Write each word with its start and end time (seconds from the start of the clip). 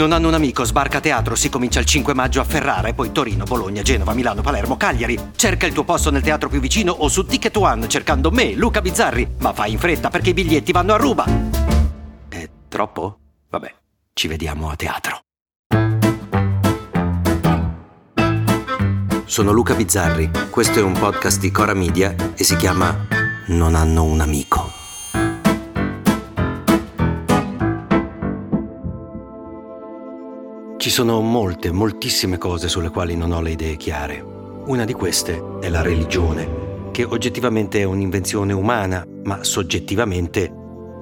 Non 0.00 0.12
hanno 0.12 0.28
un 0.28 0.34
amico, 0.34 0.64
sbarca 0.64 0.96
a 0.96 1.00
teatro, 1.02 1.34
si 1.34 1.50
comincia 1.50 1.78
il 1.78 1.84
5 1.84 2.14
maggio 2.14 2.40
a 2.40 2.44
Ferrara 2.44 2.88
e 2.88 2.94
poi 2.94 3.12
Torino, 3.12 3.44
Bologna, 3.44 3.82
Genova, 3.82 4.14
Milano, 4.14 4.40
Palermo, 4.40 4.78
Cagliari. 4.78 5.32
Cerca 5.36 5.66
il 5.66 5.74
tuo 5.74 5.84
posto 5.84 6.10
nel 6.10 6.22
teatro 6.22 6.48
più 6.48 6.58
vicino 6.58 6.90
o 6.90 7.08
su 7.08 7.26
Ticket 7.26 7.54
One 7.58 7.86
cercando 7.86 8.30
me, 8.30 8.54
Luca 8.54 8.80
Bizzarri. 8.80 9.34
Ma 9.40 9.52
fai 9.52 9.72
in 9.72 9.78
fretta 9.78 10.08
perché 10.08 10.30
i 10.30 10.32
biglietti 10.32 10.72
vanno 10.72 10.94
a 10.94 10.96
ruba. 10.96 11.26
È 12.30 12.48
troppo? 12.66 13.18
Vabbè, 13.50 13.74
ci 14.14 14.26
vediamo 14.26 14.70
a 14.70 14.76
teatro. 14.76 15.20
Sono 19.26 19.52
Luca 19.52 19.74
Bizzarri, 19.74 20.30
questo 20.48 20.78
è 20.78 20.82
un 20.82 20.94
podcast 20.94 21.40
di 21.40 21.50
Cora 21.50 21.74
Media 21.74 22.14
e 22.34 22.42
si 22.42 22.56
chiama 22.56 23.06
Non 23.48 23.74
hanno 23.74 24.04
un 24.04 24.20
amico. 24.22 24.69
Ci 30.80 30.88
sono 30.88 31.20
molte, 31.20 31.72
moltissime 31.72 32.38
cose 32.38 32.66
sulle 32.66 32.88
quali 32.88 33.14
non 33.14 33.32
ho 33.32 33.42
le 33.42 33.50
idee 33.50 33.76
chiare. 33.76 34.24
Una 34.64 34.86
di 34.86 34.94
queste 34.94 35.58
è 35.60 35.68
la 35.68 35.82
religione, 35.82 36.88
che 36.90 37.04
oggettivamente 37.04 37.80
è 37.80 37.84
un'invenzione 37.84 38.54
umana, 38.54 39.04
ma 39.24 39.44
soggettivamente, 39.44 40.50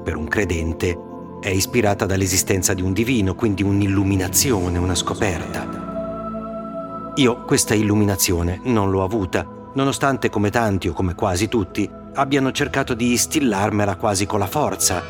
per 0.02 0.16
un 0.16 0.26
credente, 0.26 0.98
è 1.40 1.50
ispirata 1.50 2.06
dall'esistenza 2.06 2.74
di 2.74 2.82
un 2.82 2.92
divino, 2.92 3.36
quindi 3.36 3.62
un'illuminazione, 3.62 4.78
una 4.78 4.96
scoperta. 4.96 7.12
Io 7.14 7.44
questa 7.44 7.74
illuminazione 7.74 8.60
non 8.64 8.90
l'ho 8.90 9.04
avuta, 9.04 9.46
nonostante 9.74 10.28
come 10.28 10.50
tanti 10.50 10.88
o 10.88 10.92
come 10.92 11.14
quasi 11.14 11.46
tutti 11.46 11.88
abbiano 12.18 12.50
cercato 12.50 12.94
di 12.94 13.12
instillarmela 13.12 13.94
quasi 13.94 14.26
con 14.26 14.40
la 14.40 14.48
forza, 14.48 15.02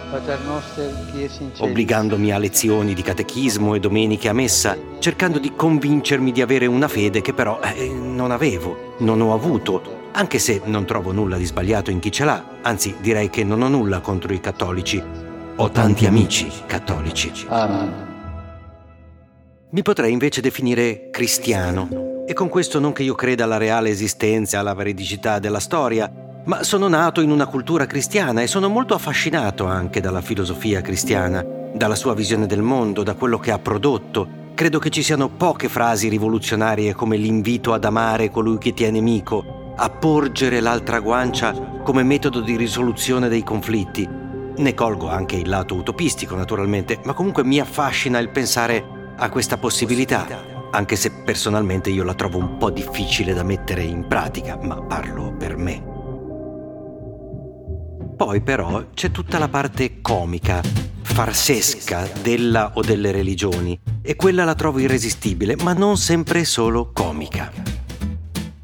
obbligandomi 1.56 2.32
a 2.32 2.38
lezioni 2.38 2.92
di 2.92 3.00
catechismo 3.00 3.74
e 3.74 3.80
domeniche 3.80 4.28
a 4.28 4.34
messa, 4.34 4.76
cercando 4.98 5.38
di 5.38 5.54
convincermi 5.54 6.32
di 6.32 6.42
avere 6.42 6.66
una 6.66 6.86
fede 6.86 7.22
che 7.22 7.32
però 7.32 7.60
eh, 7.60 7.88
non 7.88 8.30
avevo, 8.30 8.94
non 8.98 9.22
ho 9.22 9.32
avuto, 9.32 10.10
anche 10.12 10.38
se 10.38 10.60
non 10.64 10.84
trovo 10.84 11.10
nulla 11.12 11.38
di 11.38 11.46
sbagliato 11.46 11.90
in 11.90 11.98
chi 11.98 12.12
ce 12.12 12.24
l'ha, 12.24 12.44
anzi 12.60 12.96
direi 13.00 13.30
che 13.30 13.42
non 13.42 13.62
ho 13.62 13.68
nulla 13.68 14.00
contro 14.00 14.34
i 14.34 14.40
cattolici. 14.40 15.02
Ho 15.56 15.70
tanti 15.70 16.04
amici 16.04 16.50
cattolici. 16.66 17.46
Amen. 17.48 18.06
Mi 19.70 19.82
potrei 19.82 20.12
invece 20.12 20.42
definire 20.42 21.08
cristiano, 21.10 22.24
e 22.26 22.34
con 22.34 22.50
questo 22.50 22.78
non 22.78 22.92
che 22.92 23.02
io 23.02 23.14
creda 23.14 23.44
alla 23.44 23.56
reale 23.56 23.88
esistenza, 23.88 24.58
alla 24.58 24.74
veridicità 24.74 25.38
della 25.38 25.60
storia, 25.60 26.27
ma 26.48 26.62
sono 26.62 26.88
nato 26.88 27.20
in 27.20 27.30
una 27.30 27.46
cultura 27.46 27.84
cristiana 27.84 28.40
e 28.40 28.46
sono 28.46 28.70
molto 28.70 28.94
affascinato 28.94 29.66
anche 29.66 30.00
dalla 30.00 30.22
filosofia 30.22 30.80
cristiana, 30.80 31.44
dalla 31.74 31.94
sua 31.94 32.14
visione 32.14 32.46
del 32.46 32.62
mondo, 32.62 33.02
da 33.02 33.14
quello 33.14 33.38
che 33.38 33.50
ha 33.50 33.58
prodotto. 33.58 34.46
Credo 34.54 34.78
che 34.78 34.88
ci 34.88 35.02
siano 35.02 35.28
poche 35.28 35.68
frasi 35.68 36.08
rivoluzionarie 36.08 36.94
come 36.94 37.18
l'invito 37.18 37.74
ad 37.74 37.84
amare 37.84 38.30
colui 38.30 38.56
che 38.56 38.72
ti 38.72 38.84
è 38.84 38.90
nemico, 38.90 39.74
a 39.76 39.90
porgere 39.90 40.60
l'altra 40.60 41.00
guancia 41.00 41.52
come 41.82 42.02
metodo 42.02 42.40
di 42.40 42.56
risoluzione 42.56 43.28
dei 43.28 43.44
conflitti. 43.44 44.08
Ne 44.56 44.74
colgo 44.74 45.10
anche 45.10 45.36
il 45.36 45.50
lato 45.50 45.74
utopistico, 45.74 46.34
naturalmente, 46.34 46.98
ma 47.04 47.12
comunque 47.12 47.44
mi 47.44 47.60
affascina 47.60 48.18
il 48.18 48.30
pensare 48.30 49.12
a 49.18 49.28
questa 49.28 49.58
possibilità, 49.58 50.26
anche 50.70 50.96
se 50.96 51.10
personalmente 51.10 51.90
io 51.90 52.04
la 52.04 52.14
trovo 52.14 52.38
un 52.38 52.56
po' 52.56 52.70
difficile 52.70 53.34
da 53.34 53.42
mettere 53.42 53.82
in 53.82 54.06
pratica, 54.06 54.58
ma 54.60 54.80
parlo 54.80 55.34
per 55.36 55.56
me. 55.58 55.87
Poi 58.18 58.40
però 58.40 58.86
c'è 58.94 59.12
tutta 59.12 59.38
la 59.38 59.46
parte 59.46 60.00
comica, 60.00 60.60
farsesca 61.02 62.10
della 62.20 62.72
o 62.74 62.80
delle 62.80 63.12
religioni 63.12 63.78
e 64.02 64.16
quella 64.16 64.42
la 64.42 64.56
trovo 64.56 64.80
irresistibile, 64.80 65.54
ma 65.62 65.72
non 65.72 65.96
sempre 65.96 66.44
solo 66.44 66.90
comica. 66.92 67.52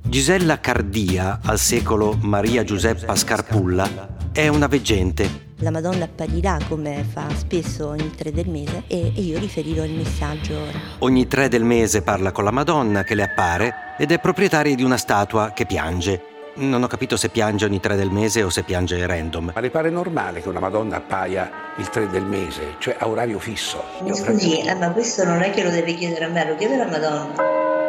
Gisella 0.03 0.59
Cardia, 0.59 1.39
al 1.45 1.61
secolo 1.61 2.19
Maria 2.21 2.65
Giuseppa 2.65 3.15
Scarpulla, 3.15 4.33
è 4.33 4.49
una 4.49 4.67
veggente. 4.67 5.53
La 5.59 5.71
Madonna 5.71 6.07
apparirà 6.07 6.59
come 6.69 7.07
fa 7.09 7.29
spesso 7.37 7.87
ogni 7.87 8.11
tre 8.11 8.33
del 8.33 8.49
mese 8.49 8.83
e 8.89 9.13
io 9.15 9.39
riferirò 9.39 9.85
il 9.85 9.93
messaggio 9.93 10.59
ora. 10.59 10.79
Ogni 10.99 11.29
tre 11.29 11.47
del 11.47 11.63
mese 11.63 12.03
parla 12.03 12.33
con 12.33 12.43
la 12.43 12.51
Madonna 12.51 13.05
che 13.05 13.15
le 13.15 13.23
appare 13.23 13.75
ed 13.99 14.11
è 14.11 14.19
proprietaria 14.19 14.75
di 14.75 14.83
una 14.83 14.97
statua 14.97 15.53
che 15.53 15.65
piange 15.65 16.33
non 16.57 16.83
ho 16.83 16.87
capito 16.87 17.17
se 17.17 17.29
piange 17.29 17.65
ogni 17.65 17.81
tre 17.81 17.97
del 17.97 18.11
mese 18.11 18.43
o 18.43 18.51
se 18.51 18.63
piange 18.63 19.05
random. 19.07 19.53
Ma 19.55 19.61
le 19.61 19.71
pare 19.71 19.91
normale 19.91 20.41
che 20.41 20.49
una 20.49 20.61
Madonna 20.61 20.97
appaia 20.97 21.51
il 21.77 21.89
tre 21.89 22.09
del 22.09 22.25
mese, 22.25 22.75
cioè 22.79 22.97
a 22.99 23.09
orario 23.09 23.39
fisso? 23.39 23.83
Mi 24.03 24.15
scusi, 24.15 24.61
eh, 24.61 24.75
ma 24.75 24.91
questo 24.91 25.25
non 25.25 25.43
è 25.43 25.51
che 25.51 25.63
lo 25.63 25.71
deve 25.71 25.95
chiedere 25.95 26.27
a 26.27 26.29
me, 26.29 26.47
lo 26.47 26.57
chiede 26.57 26.75
alla 26.75 26.87
Madonna. 26.87 27.35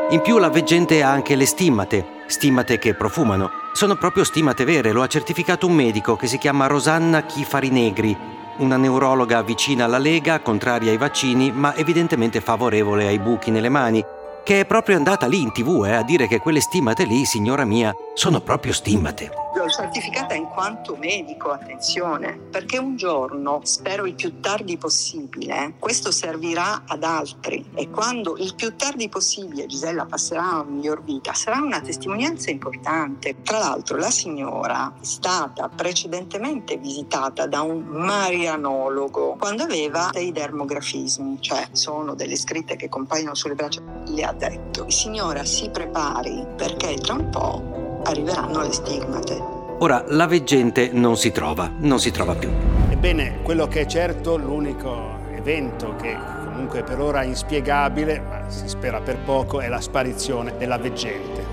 In 0.09 0.21
più 0.21 0.37
la 0.37 0.49
veggente 0.49 1.03
ha 1.03 1.11
anche 1.11 1.35
le 1.35 1.45
stimmate, 1.45 2.05
stimmate 2.27 2.79
che 2.79 2.93
profumano. 2.93 3.49
Sono 3.73 3.95
proprio 3.95 4.23
stimmate 4.23 4.63
vere, 4.63 4.91
lo 4.91 5.01
ha 5.01 5.07
certificato 5.07 5.67
un 5.67 5.73
medico 5.73 6.15
che 6.15 6.27
si 6.27 6.37
chiama 6.37 6.67
Rosanna 6.67 7.23
Chifarinegri, 7.23 8.17
una 8.57 8.77
neurologa 8.77 9.41
vicina 9.41 9.85
alla 9.85 9.97
Lega, 9.97 10.39
contraria 10.39 10.91
ai 10.91 10.97
vaccini, 10.97 11.51
ma 11.51 11.75
evidentemente 11.75 12.39
favorevole 12.39 13.07
ai 13.07 13.19
buchi 13.19 13.51
nelle 13.51 13.69
mani 13.69 14.03
che 14.45 14.59
è 14.59 14.65
proprio 14.65 14.95
andata 14.95 15.25
lì 15.25 15.41
in 15.41 15.51
tv 15.51 15.85
eh, 15.85 15.93
a 15.95 16.03
dire 16.03 16.27
che 16.27 16.37
quelle 16.37 16.61
stimmate 16.61 17.03
lì, 17.05 17.25
signora 17.25 17.65
mia, 17.65 17.91
sono 18.13 18.39
proprio 18.39 18.73
stimmate. 18.73 19.31
Certificata 19.75 20.35
in 20.35 20.45
quanto 20.45 20.95
medico, 20.95 21.49
attenzione, 21.49 22.37
perché 22.49 22.77
un 22.77 22.95
giorno, 22.95 23.59
spero 23.63 24.05
il 24.05 24.15
più 24.15 24.39
tardi 24.39 24.77
possibile, 24.77 25.73
questo 25.79 26.11
servirà 26.11 26.83
ad 26.87 27.03
altri 27.03 27.71
e 27.73 27.89
quando 27.89 28.37
il 28.37 28.55
più 28.55 28.77
tardi 28.77 29.09
possibile 29.09 29.65
Gisella 29.65 30.05
passerà 30.05 30.43
a 30.43 30.61
una 30.61 30.63
miglior 30.63 31.03
vita, 31.03 31.33
sarà 31.33 31.57
una 31.57 31.81
testimonianza 31.81 32.51
importante. 32.51 33.41
Tra 33.43 33.57
l'altro 33.57 33.97
la 33.97 34.11
signora 34.11 34.93
è 34.97 35.03
stata 35.03 35.67
precedentemente 35.67 36.77
visitata 36.77 37.45
da 37.45 37.61
un 37.61 37.83
marianologo 37.83 39.35
quando 39.37 39.63
aveva 39.63 40.07
dei 40.13 40.31
dermografismi, 40.31 41.41
cioè 41.41 41.67
sono 41.73 42.15
delle 42.15 42.37
scritte 42.37 42.77
che 42.77 42.87
compaiono 42.87 43.35
sulle 43.35 43.55
braccia. 43.55 43.81
Le 44.05 44.23
ha 44.23 44.31
detto, 44.31 44.89
signora 44.89 45.43
si 45.43 45.69
prepari 45.69 46.47
perché 46.55 46.95
tra 46.95 47.15
un 47.15 47.29
po' 47.29 47.61
arriveranno 48.05 48.61
le 48.61 48.71
stigmate. 48.71 49.54
Ora, 49.79 50.05
la 50.07 50.25
veggente 50.25 50.89
non 50.93 51.17
si 51.17 51.31
trova, 51.31 51.69
non 51.79 51.99
si 51.99 52.09
trova 52.09 52.33
più. 52.33 52.49
Ebbene, 52.89 53.39
quello 53.43 53.67
che 53.67 53.81
è 53.81 53.85
certo, 53.85 54.37
l'unico 54.37 55.19
evento 55.35 55.95
che 56.01 56.15
comunque 56.45 56.81
per 56.81 57.01
ora 57.01 57.23
è 57.23 57.25
inspiegabile, 57.25 58.21
ma 58.21 58.49
si 58.49 58.69
spera 58.69 59.01
per 59.01 59.17
poco, 59.17 59.59
è 59.59 59.67
la 59.67 59.81
sparizione 59.81 60.53
della 60.57 60.77
veggente. 60.77 61.43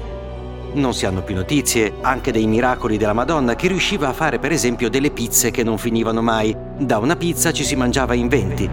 Non 0.74 0.94
si 0.94 1.04
hanno 1.04 1.22
più 1.22 1.34
notizie 1.34 1.94
anche 2.00 2.30
dei 2.30 2.46
miracoli 2.46 2.96
della 2.96 3.12
Madonna 3.12 3.56
che 3.56 3.66
riusciva 3.66 4.08
a 4.08 4.12
fare 4.12 4.38
per 4.38 4.52
esempio 4.52 4.88
delle 4.88 5.10
pizze 5.10 5.50
che 5.50 5.64
non 5.64 5.76
finivano 5.76 6.22
mai. 6.22 6.56
Da 6.78 6.98
una 6.98 7.16
pizza 7.16 7.52
ci 7.52 7.64
si 7.64 7.74
mangiava 7.74 8.14
in 8.14 8.28
venti. 8.28 8.70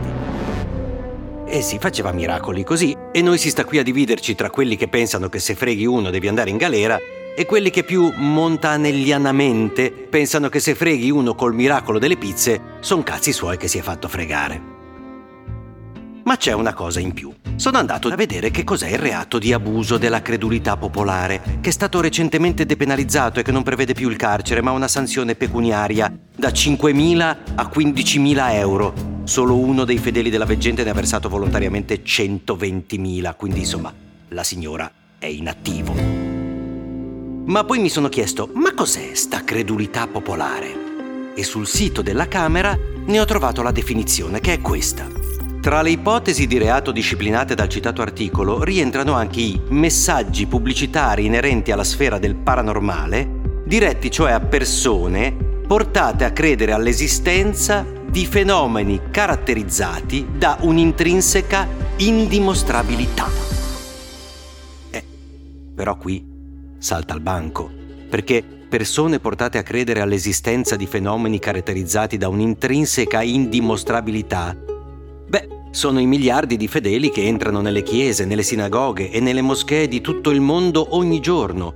E 1.46 1.62
si 1.64 1.80
faceva 1.80 2.12
miracoli 2.12 2.64
così. 2.64 2.96
E 3.12 3.24
noi 3.24 3.40
si 3.40 3.50
sta 3.50 3.66
qui 3.66 3.80
a 3.80 3.84
dividerci 3.84 4.36
tra 4.36 4.52
quelli 4.52 4.76
che 4.76 4.88
pensano 4.88 5.28
che 5.28 5.40
se 5.40 5.56
freghi 5.56 5.88
uno 5.88 6.12
devi 6.12 6.28
andare 6.28 6.52
in 6.52 6.58
galera 6.58 7.00
e 7.36 7.46
quelli 7.46 7.70
che 7.70 7.84
più 7.84 8.12
montanellianamente 8.16 9.92
pensano 9.92 10.50
che 10.50 10.60
se 10.60 10.76
freghi 10.76 11.10
uno 11.10 11.36
col 11.36 11.54
miracolo 11.54 12.00
delle 12.00 12.18
pizze, 12.18 12.62
son 12.80 13.04
cazzi 13.04 13.32
suoi 13.32 13.58
che 13.58 13.68
si 13.68 13.78
è 13.78 13.82
fatto 13.82 14.08
fregare. 14.08 14.78
Ma 16.30 16.38
c'è 16.38 16.52
una 16.52 16.74
cosa 16.76 17.00
in 17.00 17.14
più. 17.14 17.34
Sono 17.56 17.80
andato 17.80 18.08
a 18.08 18.16
vedere 18.16 18.52
che 18.52 18.64
cos'è 18.64 18.90
il 18.90 19.00
reato 19.00 19.40
di 19.40 19.52
abuso 19.52 19.98
della 19.98 20.22
credulità 20.22 20.78
popolare, 20.78 21.58
che 21.60 21.70
è 21.70 21.72
stato 21.72 22.02
recentemente 22.02 22.68
depenalizzato 22.68 23.40
e 23.40 23.44
che 23.44 23.52
non 23.52 23.64
prevede 23.64 23.94
più 23.94 24.10
il 24.10 24.16
carcere, 24.16 24.62
ma 24.62 24.72
una 24.72 24.88
sanzione 24.88 25.34
pecuniaria 25.34 26.16
da 26.36 26.50
5.000 26.50 27.38
a 27.56 27.72
15.000 27.74 28.54
euro. 28.54 28.94
Solo 29.24 29.58
uno 29.58 29.86
dei 29.86 29.98
fedeli 29.98 30.30
della 30.30 30.46
veggente 30.46 30.84
ne 30.84 30.92
ha 30.92 30.94
versato 30.94 31.30
volontariamente 31.30 32.04
120.000, 32.04 33.36
quindi 33.36 33.60
insomma, 33.60 33.92
la 34.28 34.44
signora 34.44 34.92
è 35.18 35.26
inattivo. 35.26 36.09
Ma 37.50 37.64
poi 37.64 37.80
mi 37.80 37.90
sono 37.90 38.10
chiesto, 38.10 38.52
ma 38.54 38.76
cos'è 38.76 39.16
sta 39.16 39.44
credulità 39.44 40.06
popolare? 40.06 41.34
E 41.34 41.44
sul 41.44 41.66
sito 41.66 42.04
della 42.04 42.28
Camera 42.28 42.78
ne 43.06 43.20
ho 43.20 43.26
trovato 43.26 43.64
la 43.64 43.72
definizione, 43.72 44.40
che 44.40 44.54
è 44.54 44.62
questa. 44.62 45.08
Tra 45.60 45.82
le 45.82 45.90
ipotesi 45.90 46.46
di 46.46 46.60
reato 46.60 46.92
disciplinate 46.92 47.56
dal 47.56 47.68
citato 47.68 48.04
articolo 48.04 48.64
rientrano 48.64 49.14
anche 49.14 49.42
i 49.42 49.60
messaggi 49.70 50.46
pubblicitari 50.46 51.26
inerenti 51.26 51.72
alla 51.72 51.84
sfera 51.84 52.20
del 52.20 52.36
paranormale, 52.36 53.64
diretti 53.66 54.12
cioè 54.12 54.32
a 54.32 54.42
persone 54.42 55.36
portate 55.66 56.26
a 56.26 56.32
credere 56.32 56.72
all'esistenza 56.72 57.84
di 58.08 58.28
fenomeni 58.28 59.10
caratterizzati 59.10 60.28
da 60.38 60.56
un'intrinseca 60.62 61.68
indimostrabilità. 61.98 63.28
Eh, 64.92 65.04
però 65.74 65.98
qui 65.98 66.38
salta 66.80 67.14
al 67.14 67.22
banco, 67.22 67.70
perché 68.10 68.44
persone 68.70 69.20
portate 69.20 69.58
a 69.58 69.64
credere 69.64 70.02
all'esistenza 70.02 70.76
di 70.76 70.86
fenomeni 70.86 71.40
caratterizzati 71.40 72.18
da 72.18 72.28
un'intrinseca 72.28 73.22
indimostrabilità, 73.22 74.56
beh, 75.28 75.58
Sono 75.72 76.00
i 76.00 76.08
miliardi 76.08 76.58
di 76.58 76.68
fedeli 76.68 77.12
che 77.12 77.28
entrano 77.28 77.62
nelle 77.62 77.84
chiese, 77.84 78.26
nelle 78.26 78.42
sinagoghe 78.42 79.12
e 79.12 79.20
nelle 79.20 79.44
moschee 79.44 79.88
di 79.88 80.02
tutto 80.02 80.32
il 80.32 80.42
mondo 80.42 80.96
ogni 80.96 81.20
giorno. 81.20 81.74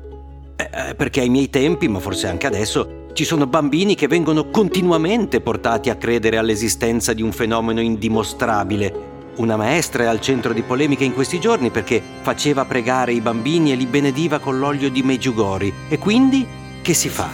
Eh, 0.56 0.90
eh 0.90 0.96
perché 0.96 1.22
ai 1.22 1.30
miei 1.30 1.48
tempi, 1.52 1.88
ma 1.88 2.00
forse 2.00 2.28
anche 2.28 2.48
adesso, 2.48 3.06
ci 3.14 3.24
sono 3.24 3.46
bambini 3.46 3.94
che 3.94 4.08
vengono 4.08 4.50
continuamente 4.50 5.42
portati 5.42 5.92
a 5.92 5.96
credere 5.96 6.38
all'esistenza 6.38 7.14
di 7.14 7.22
un 7.22 7.32
fenomeno 7.32 7.82
indimostrabile. 7.82 9.13
Una 9.36 9.56
maestra 9.58 10.04
è 10.04 10.06
al 10.06 10.22
centro 10.22 10.54
di 10.54 10.62
polemiche 10.62 11.04
in 11.04 11.14
questi 11.14 11.40
giorni 11.40 11.72
perché 11.72 12.02
faceva 12.22 12.66
pregare 12.66 13.14
i 13.14 13.22
bambini 13.22 13.72
e 13.72 13.76
li 13.76 13.88
benediva 13.88 14.38
con 14.38 14.60
l'olio 14.60 14.92
di 14.92 15.02
Meggiugori. 15.02 15.74
E 15.90 15.98
quindi 15.98 16.46
che 16.82 16.94
si 16.94 17.10
fa? 17.10 17.30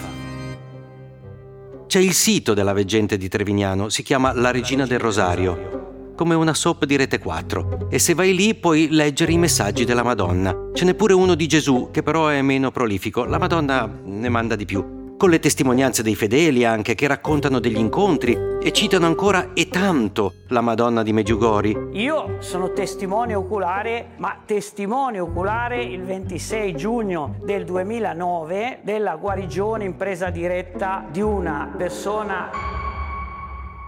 C'è 1.87 1.99
il 1.99 2.13
sito 2.13 2.53
della 2.53 2.71
veggente 2.71 3.17
di 3.17 3.27
Trevignano, 3.27 3.89
si 3.89 4.03
chiama 4.03 4.31
La 4.33 4.51
Regina 4.51 4.85
del 4.85 4.99
Rosario 4.99 5.79
come 6.19 6.35
una 6.35 6.53
soap 6.53 6.83
di 6.83 6.97
Rete 6.97 7.17
4 7.17 7.87
e 7.89 7.97
se 7.97 8.13
vai 8.13 8.35
lì 8.35 8.53
puoi 8.53 8.89
leggere 8.91 9.31
i 9.31 9.37
messaggi 9.37 9.85
della 9.85 10.03
Madonna. 10.03 10.53
Ce 10.73 10.83
n'è 10.83 10.93
pure 10.93 11.13
uno 11.13 11.33
di 11.33 11.47
Gesù, 11.47 11.91
che 11.93 12.03
però 12.03 12.27
è 12.27 12.41
meno 12.41 12.71
prolifico. 12.71 13.23
La 13.23 13.37
Madonna 13.37 13.89
ne 14.03 14.27
manda 14.27 14.57
di 14.57 14.65
più. 14.65 14.98
Con 15.19 15.31
le 15.31 15.39
testimonianze 15.39 16.01
dei 16.01 16.15
fedeli 16.15 16.63
anche, 16.63 16.95
che 16.95 17.05
raccontano 17.05 17.59
degli 17.59 17.77
incontri 17.77 18.37
e 18.61 18.71
citano 18.71 19.05
ancora 19.05 19.51
e 19.53 19.67
tanto 19.67 20.35
la 20.47 20.61
Madonna 20.61 21.03
di 21.03 21.11
Meggiugori. 21.11 21.89
Io 21.91 22.37
sono 22.39 22.71
testimone 22.71 23.35
oculare, 23.35 24.11
ma 24.15 24.37
testimone 24.45 25.19
oculare 25.19 25.83
il 25.83 26.03
26 26.03 26.73
giugno 26.73 27.35
del 27.43 27.65
2009 27.65 28.79
della 28.81 29.17
guarigione 29.17 29.83
in 29.83 29.97
presa 29.97 30.29
diretta 30.29 31.05
di 31.11 31.19
una 31.19 31.69
persona. 31.75 32.49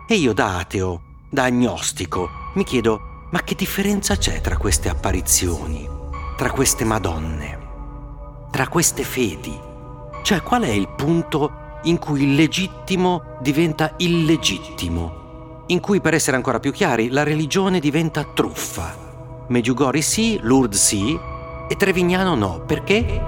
E 0.06 0.16
io 0.16 0.34
da 0.34 0.58
ateo 0.58 1.02
da 1.30 1.44
agnostico, 1.44 2.28
mi 2.56 2.66
chiedo, 2.66 3.28
ma 3.32 3.42
che 3.42 3.56
differenza 3.56 4.18
c'è 4.18 4.42
tra 4.42 4.58
queste 4.58 4.90
apparizioni, 4.90 5.88
tra 6.36 6.52
queste 6.52 6.84
madonne, 6.84 7.60
tra 8.52 8.68
queste 8.68 9.04
fedi? 9.04 9.70
Cioè, 10.22 10.42
qual 10.42 10.64
è 10.64 10.70
il 10.70 10.88
punto 10.88 11.80
in 11.84 11.98
cui 11.98 12.24
il 12.24 12.36
legittimo 12.36 13.38
diventa 13.42 13.94
illegittimo? 13.98 15.64
In 15.68 15.80
cui, 15.80 16.00
per 16.00 16.14
essere 16.14 16.36
ancora 16.36 16.60
più 16.60 16.72
chiari, 16.72 17.10
la 17.10 17.24
religione 17.24 17.80
diventa 17.80 18.24
truffa. 18.24 19.46
Meggiugori 19.48 20.02
sì, 20.02 20.40
Lourdes 20.42 20.82
sì, 20.82 21.18
e 21.68 21.76
Trevignano 21.76 22.36
no. 22.36 22.64
Perché? 22.66 23.22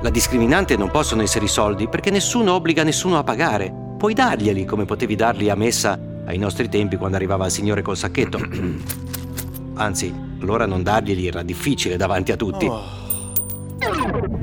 La 0.00 0.10
discriminante 0.10 0.76
non 0.76 0.90
possono 0.90 1.22
essere 1.22 1.46
i 1.46 1.48
soldi, 1.48 1.88
perché 1.88 2.10
nessuno 2.10 2.52
obbliga 2.52 2.84
nessuno 2.84 3.18
a 3.18 3.24
pagare. 3.24 3.72
Puoi 3.96 4.14
darglieli 4.14 4.64
come 4.64 4.84
potevi 4.84 5.16
darli 5.16 5.50
a 5.50 5.56
Messa 5.56 5.98
ai 6.26 6.38
nostri 6.38 6.68
tempi 6.68 6.96
quando 6.96 7.16
arrivava 7.16 7.46
il 7.46 7.52
signore 7.52 7.82
col 7.82 7.96
sacchetto. 7.96 8.38
Anzi, 9.74 10.14
allora 10.40 10.66
non 10.66 10.82
darglieli 10.82 11.26
era 11.26 11.42
difficile 11.42 11.96
davanti 11.96 12.32
a 12.32 12.36
tutti. 12.36 12.66
Oh. 12.66 12.98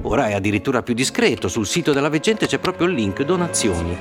Ora 0.08 0.28
è 0.28 0.34
addirittura 0.34 0.84
più 0.84 0.94
discreto, 0.94 1.48
sul 1.48 1.66
sito 1.66 1.92
della 1.92 2.10
veggente 2.10 2.46
c'è 2.46 2.60
proprio 2.60 2.86
il 2.86 2.94
link 2.94 3.24
donazioni. 3.24 3.98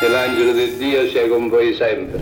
Che 0.00 0.08
l'angelo 0.08 0.50
del 0.50 0.76
Dio 0.76 1.08
sia 1.08 1.28
con 1.28 1.48
voi 1.48 1.74
sempre. 1.76 2.20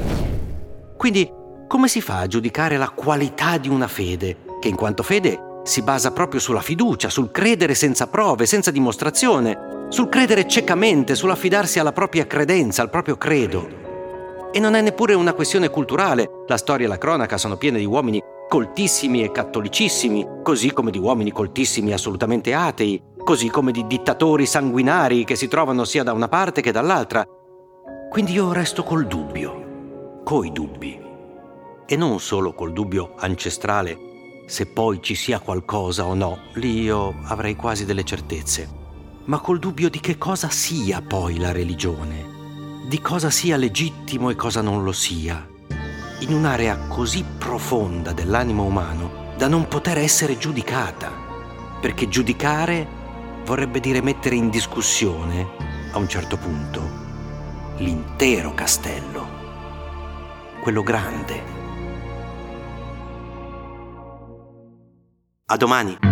Quindi, 0.99 1.31
come 1.67 1.89
si 1.89 2.03
fa 2.03 2.19
a 2.19 2.27
giudicare 2.27 2.77
la 2.77 2.91
qualità 2.91 3.57
di 3.57 3.71
una 3.71 3.89
fede, 3.89 4.37
che 4.61 4.69
in 4.69 4.77
quanto 4.77 5.03
fede 5.03 5.61
si 5.65 5.81
basa 5.81 6.13
proprio 6.13 6.41
sulla 6.41 6.61
fiducia, 6.61 7.09
sul 7.09 7.31
credere 7.31 7.75
senza 7.75 8.07
prove, 8.09 8.45
senza 8.45 8.71
dimostrazione, 8.71 9.87
sul 9.89 10.11
credere 10.11 10.47
ciecamente, 10.47 11.15
sull'affidarsi 11.15 11.79
alla 11.79 11.93
propria 11.93 12.27
credenza, 12.27 12.83
al 12.83 12.91
proprio 12.91 13.17
credo? 13.17 13.81
E 14.53 14.61
non 14.61 14.75
è 14.75 14.83
neppure 14.83 15.15
una 15.15 15.33
questione 15.33 15.71
culturale. 15.71 16.29
La 16.47 16.59
storia 16.59 16.85
e 16.85 16.89
la 16.91 16.99
cronaca 16.99 17.39
sono 17.39 17.57
piene 17.57 17.79
di 17.79 17.87
uomini 17.87 18.23
coltissimi 18.53 19.23
e 19.23 19.33
cattolicissimi, 19.33 20.27
così 20.43 20.75
come 20.75 20.91
di 20.91 20.99
uomini 20.99 21.33
coltissimi 21.33 21.89
e 21.89 21.95
assolutamente 21.95 22.53
atei, 22.53 23.03
così 23.25 23.49
come 23.49 23.73
di 23.73 23.87
dittatori 23.87 24.45
sanguinari 24.45 25.25
che 25.25 25.37
si 25.37 25.49
trovano 25.49 25.85
sia 25.85 26.03
da 26.03 26.13
una 26.13 26.29
parte 26.29 26.61
che 26.61 26.71
dall'altra. 26.71 27.25
Quindi 28.11 28.33
io 28.33 28.53
resto 28.53 28.83
col 28.83 29.07
dubbio, 29.07 30.21
coi 30.23 30.53
dubbi. 30.53 31.01
E 31.87 31.97
non 31.97 32.21
solo 32.21 32.53
col 32.53 32.75
dubbio 32.75 33.15
ancestrale, 33.17 33.97
se 34.45 34.67
poi 34.67 35.01
ci 35.01 35.15
sia 35.15 35.41
qualcosa 35.41 36.05
o 36.05 36.13
no, 36.13 36.37
lì 36.57 36.83
io 36.83 37.15
avrei 37.29 37.57
quasi 37.57 37.87
delle 37.87 38.05
certezze, 38.05 38.69
ma 39.25 39.41
col 39.41 39.61
dubbio 39.61 39.89
di 39.89 39.99
che 39.99 40.19
cosa 40.19 40.51
sia 40.51 41.01
poi 41.01 41.39
la 41.39 41.53
religione 41.53 42.33
di 42.85 43.01
cosa 43.01 43.31
sia 43.31 43.57
legittimo 43.57 44.29
e 44.29 44.35
cosa 44.35 44.61
non 44.61 44.83
lo 44.83 44.93
sia, 44.93 45.49
in 46.23 46.33
un'area 46.33 46.87
così 46.87 47.25
profonda 47.39 48.13
dell'animo 48.13 48.63
umano 48.63 49.35
da 49.37 49.49
non 49.49 49.67
poter 49.67 49.99
essere 49.99 50.39
giudicata, 50.39 51.11
perché 51.81 52.09
giudicare 52.09 52.87
vorrebbe 53.45 53.81
dire 53.81 54.01
mettere 54.01 54.37
in 54.37 54.49
discussione, 54.49 55.47
a 55.93 55.99
un 55.99 56.09
certo 56.09 56.37
punto, 56.37 56.81
l'intero 57.79 58.55
castello, 58.55 59.27
quello 60.63 60.83
grande. 60.83 61.43
A 65.47 65.57
domani. 65.57 66.12